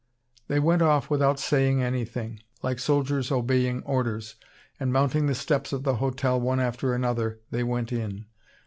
They 0.47 0.59
went 0.59 0.81
off 0.81 1.11
without 1.11 1.39
saying 1.39 1.83
anything, 1.83 2.39
like 2.63 2.79
soldiers 2.79 3.31
obeying 3.31 3.83
orders, 3.83 4.33
and 4.79 4.91
mounting 4.91 5.27
the 5.27 5.35
steps 5.35 5.73
of 5.73 5.83
the 5.83 5.97
hotel 5.97 6.41
one 6.41 6.59
after 6.59 6.95
another, 6.95 7.39
they 7.51 7.61
went 7.63 7.91
in. 7.91 8.25